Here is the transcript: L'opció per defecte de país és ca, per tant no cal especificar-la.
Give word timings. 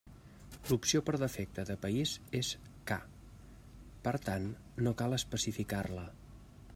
L'opció 0.69 1.01
per 1.09 1.13
defecte 1.23 1.65
de 1.69 1.75
país 1.83 2.13
és 2.39 2.49
ca, 2.91 2.97
per 4.07 4.15
tant 4.31 4.51
no 4.87 4.95
cal 5.03 5.17
especificar-la. 5.19 6.07